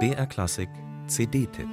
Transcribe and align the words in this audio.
BR 0.00 0.26
Klassik 0.26 0.68
CD-Tipp 1.06 1.68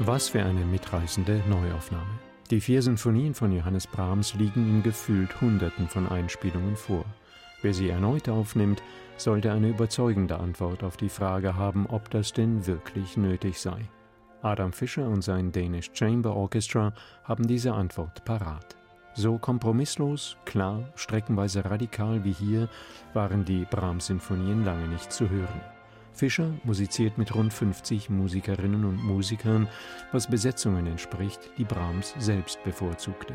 Was 0.00 0.30
für 0.30 0.42
eine 0.42 0.64
mitreißende 0.64 1.42
Neuaufnahme. 1.48 2.04
Die 2.50 2.60
vier 2.60 2.82
Sinfonien 2.82 3.34
von 3.34 3.52
Johannes 3.52 3.86
Brahms 3.86 4.34
liegen 4.34 4.68
in 4.68 4.82
gefühlt 4.82 5.40
Hunderten 5.40 5.86
von 5.88 6.08
Einspielungen 6.08 6.76
vor. 6.76 7.04
Wer 7.62 7.74
sie 7.74 7.88
erneut 7.88 8.28
aufnimmt, 8.28 8.82
sollte 9.16 9.52
eine 9.52 9.70
überzeugende 9.70 10.38
Antwort 10.38 10.84
auf 10.84 10.96
die 10.96 11.08
Frage 11.08 11.56
haben, 11.56 11.86
ob 11.86 12.08
das 12.10 12.32
denn 12.32 12.66
wirklich 12.66 13.16
nötig 13.16 13.58
sei. 13.60 13.88
Adam 14.42 14.72
Fischer 14.72 15.08
und 15.08 15.22
sein 15.22 15.50
Danish 15.50 15.90
Chamber 15.92 16.36
Orchestra 16.36 16.92
haben 17.24 17.48
diese 17.48 17.72
Antwort 17.72 18.24
parat. 18.24 18.76
So 19.14 19.36
kompromisslos, 19.36 20.36
klar, 20.44 20.92
streckenweise 20.94 21.64
radikal 21.64 22.22
wie 22.22 22.32
hier 22.32 22.68
waren 23.14 23.44
die 23.44 23.64
Brahms-Sinfonien 23.64 24.64
lange 24.64 24.86
nicht 24.86 25.12
zu 25.12 25.28
hören. 25.28 25.60
Fischer 26.12 26.52
musiziert 26.62 27.18
mit 27.18 27.34
rund 27.34 27.52
50 27.52 28.10
Musikerinnen 28.10 28.84
und 28.84 29.02
Musikern, 29.02 29.66
was 30.12 30.28
Besetzungen 30.28 30.86
entspricht, 30.86 31.50
die 31.58 31.64
Brahms 31.64 32.14
selbst 32.18 32.62
bevorzugte. 32.62 33.34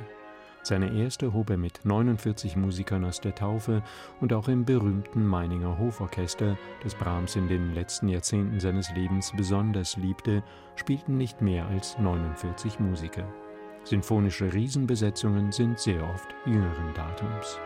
Seine 0.63 0.94
erste 0.94 1.34
hob 1.34 1.49
er 1.49 1.58
mit 1.58 1.81
49 1.84 2.55
Musikern 2.55 3.04
aus 3.04 3.20
der 3.20 3.35
Taufe 3.35 3.84
und 4.21 4.31
auch 4.31 4.48
im 4.48 4.63
berühmten 4.63 5.26
Meininger 5.26 5.77
Hoforchester, 5.77 6.58
das 6.81 6.95
Brahms 6.95 7.35
in 7.35 7.49
den 7.49 7.76
letzten 7.76 8.08
Jahrzehnten 8.08 8.62
seines 8.62 8.90
Lebens 8.95 9.34
besonders 9.35 9.98
liebte, 9.98 10.41
spielten 10.77 11.18
nicht 11.18 11.41
mehr 11.41 11.68
als 11.68 11.98
49 11.99 12.79
Musiker. 12.79 13.27
Sinfonische 13.84 14.54
Riesenbesetzungen 14.54 15.51
sind 15.51 15.79
sehr 15.79 16.01
oft 16.01 16.34
jüngeren 16.46 16.93
Datums. 16.93 17.60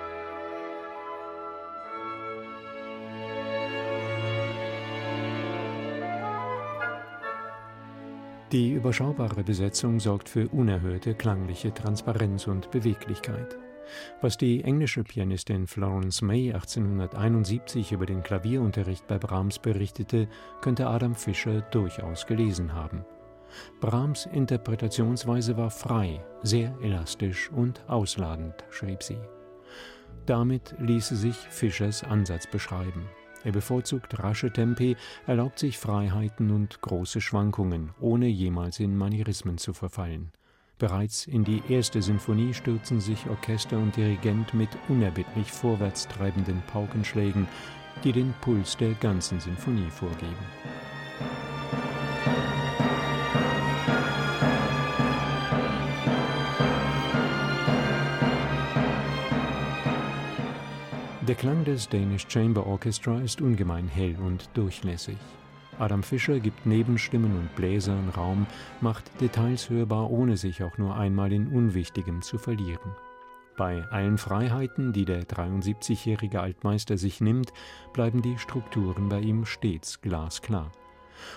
Die 8.53 8.71
überschaubare 8.71 9.43
Besetzung 9.43 9.99
sorgt 9.99 10.29
für 10.29 10.47
unerhörte 10.47 11.13
klangliche 11.15 11.73
Transparenz 11.73 12.47
und 12.47 12.71
Beweglichkeit. 12.71 13.57
Was 14.21 14.37
die 14.37 14.63
englische 14.63 15.03
Pianistin 15.03 15.67
Florence 15.67 16.21
May 16.21 16.53
1871 16.53 17.91
über 17.91 18.05
den 18.05 18.23
Klavierunterricht 18.23 19.05
bei 19.05 19.17
Brahms 19.17 19.59
berichtete, 19.59 20.29
könnte 20.61 20.87
Adam 20.87 21.13
Fischer 21.13 21.59
durchaus 21.71 22.25
gelesen 22.25 22.73
haben. 22.73 23.03
Brahms 23.81 24.25
Interpretationsweise 24.31 25.57
war 25.57 25.69
frei, 25.69 26.23
sehr 26.41 26.73
elastisch 26.81 27.51
und 27.51 27.83
ausladend, 27.89 28.63
schrieb 28.69 29.03
sie. 29.03 29.19
Damit 30.25 30.73
ließe 30.79 31.17
sich 31.17 31.35
Fischers 31.35 32.01
Ansatz 32.01 32.47
beschreiben. 32.47 33.09
Er 33.47 33.53
bevorzugt 33.53 34.19
rasche 34.19 34.51
Tempi, 34.51 34.97
erlaubt 35.25 35.57
sich 35.57 35.77
Freiheiten 35.77 36.51
und 36.51 36.81
große 36.81 37.21
Schwankungen, 37.21 37.91
ohne 38.01 38.27
jemals 38.27 38.81
in 38.81 38.97
Manierismen 38.97 39.57
zu 39.57 39.71
verfallen. 39.71 40.33
Bereits 40.77 41.25
in 41.27 41.45
die 41.45 41.63
erste 41.69 42.01
Sinfonie 42.01 42.53
stürzen 42.53 42.99
sich 42.99 43.25
Orchester 43.29 43.77
und 43.77 43.95
Dirigent 43.95 44.53
mit 44.53 44.67
unerbittlich 44.89 45.49
vorwärts 45.49 46.09
treibenden 46.09 46.61
Paukenschlägen, 46.67 47.47
die 48.03 48.11
den 48.11 48.33
Puls 48.41 48.75
der 48.75 48.91
ganzen 48.95 49.39
Sinfonie 49.39 49.89
vorgeben. 49.91 50.35
Der 61.27 61.35
Klang 61.35 61.65
des 61.65 61.89
Danish 61.89 62.25
Chamber 62.29 62.65
Orchestra 62.65 63.19
ist 63.19 63.41
ungemein 63.41 63.89
hell 63.89 64.15
und 64.15 64.49
durchlässig. 64.53 65.17
Adam 65.77 66.01
Fischer 66.01 66.39
gibt 66.39 66.65
Nebenstimmen 66.65 67.35
und 67.37 67.53
Bläsern 67.53 68.07
Raum, 68.15 68.47
macht 68.79 69.11
Details 69.19 69.69
hörbar, 69.69 70.09
ohne 70.09 70.37
sich 70.37 70.63
auch 70.63 70.77
nur 70.77 70.95
einmal 70.95 71.33
in 71.33 71.47
Unwichtigem 71.47 72.21
zu 72.21 72.37
verlieren. 72.37 72.95
Bei 73.57 73.83
allen 73.89 74.17
Freiheiten, 74.17 74.93
die 74.93 75.03
der 75.03 75.23
73-jährige 75.23 76.39
Altmeister 76.39 76.97
sich 76.97 77.19
nimmt, 77.19 77.51
bleiben 77.91 78.21
die 78.21 78.37
Strukturen 78.37 79.09
bei 79.09 79.19
ihm 79.19 79.45
stets 79.45 79.99
glasklar. 79.99 80.71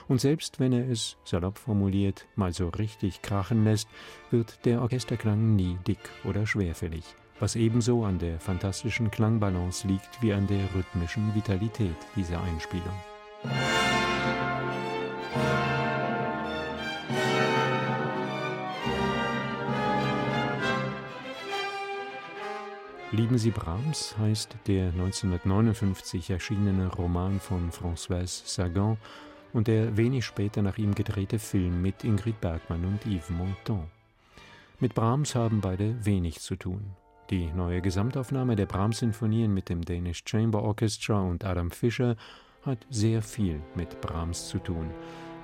Und 0.07 0.21
selbst 0.21 0.61
wenn 0.61 0.73
er 0.73 0.89
es, 0.89 1.17
salopp 1.25 1.59
formuliert, 1.59 2.29
mal 2.37 2.53
so 2.53 2.69
richtig 2.69 3.23
krachen 3.23 3.65
lässt, 3.65 3.89
wird 4.31 4.65
der 4.67 4.83
Orchesterklang 4.83 5.57
nie 5.57 5.79
dick 5.85 6.11
oder 6.23 6.47
schwerfällig 6.47 7.17
was 7.41 7.57
ebenso 7.57 8.05
an 8.05 8.19
der 8.19 8.39
fantastischen 8.39 9.11
Klangbalance 9.11 9.89
liegt 9.89 10.23
wie 10.23 10.33
an 10.33 10.47
der 10.47 10.63
rhythmischen 10.75 11.35
Vitalität 11.35 11.97
dieser 12.15 12.43
Einspielung. 12.43 12.85
Lieben 23.13 23.39
Sie 23.39 23.51
Brahms 23.51 24.15
heißt 24.19 24.57
der 24.69 24.89
1959 24.91 26.31
erschienene 26.31 26.87
Roman 26.89 27.41
von 27.41 27.73
Françoise 27.73 28.43
Sagan 28.45 28.99
und 29.53 29.67
der 29.67 29.97
wenig 29.97 30.25
später 30.25 30.63
nach 30.63 30.79
ihm 30.79 30.95
gedrehte 30.95 31.41
Film 31.41 31.83
mit 31.83 32.05
Ingrid 32.05 32.41
Bergmann 32.41 32.85
und 32.85 33.05
Yves 33.07 33.31
Montand. 33.31 33.89
Mit 34.79 34.95
Brahms 34.95 35.35
haben 35.35 35.61
beide 35.61 36.05
wenig 36.05 36.39
zu 36.41 36.55
tun. 36.55 36.95
Die 37.31 37.47
neue 37.53 37.81
Gesamtaufnahme 37.81 38.57
der 38.57 38.67
Brahms-Sinfonien 38.67 39.55
mit 39.55 39.69
dem 39.69 39.85
Danish 39.85 40.25
Chamber 40.27 40.65
Orchestra 40.65 41.21
und 41.21 41.45
Adam 41.45 41.71
Fischer 41.71 42.17
hat 42.63 42.85
sehr 42.91 43.23
viel 43.23 43.63
mit 43.77 44.01
Brahms 44.01 44.49
zu 44.49 44.59
tun. 44.59 44.91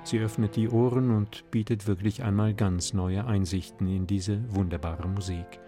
Sie 0.03 0.19
öffnet 0.19 0.57
die 0.57 0.69
Ohren 0.69 1.13
und 1.13 1.49
bietet 1.53 1.87
wirklich 1.87 2.25
einmal 2.25 2.55
ganz 2.55 2.93
neue 2.93 3.25
Einsichten 3.25 3.87
in 3.87 4.05
diese 4.09 4.43
wunderbare 4.53 5.07
Musik. 5.07 5.61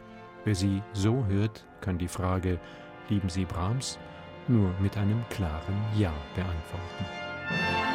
Wer 0.45 0.57
sie 0.57 0.83
so 0.93 1.25
hört, 1.27 1.65
kann 1.81 1.99
die 1.99 2.09
Frage, 2.09 2.59
lieben 3.09 3.29
Sie 3.29 3.45
Brahms, 3.45 3.97
nur 4.49 4.73
mit 4.81 4.97
einem 4.97 5.23
klaren 5.31 5.77
Ja 5.97 6.13
beantworten. 6.35 7.88